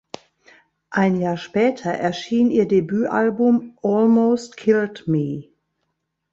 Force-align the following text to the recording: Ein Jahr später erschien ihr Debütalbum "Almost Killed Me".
Ein 0.89 1.19
Jahr 1.21 1.37
später 1.37 1.91
erschien 1.91 2.49
ihr 2.49 2.67
Debütalbum 2.67 3.77
"Almost 3.83 4.57
Killed 4.57 5.03
Me". 5.07 5.43